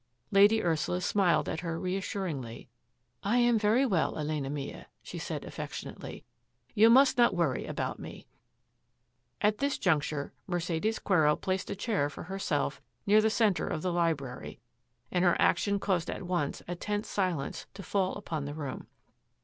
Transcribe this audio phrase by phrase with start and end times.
[0.31, 2.67] Lady Ursula smiled at her reassuringly."
[3.23, 6.25] I am very well, Elena mia,'' she said affectionately."
[6.73, 8.25] You must not worry about me."
[9.41, 13.93] At this juncture Mercedes Quero placed a chair for herself near the centre of the
[13.93, 14.59] library,
[15.11, 18.87] and her action caused at once a tense silence to fall upon the room.